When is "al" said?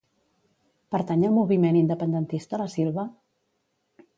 1.27-1.35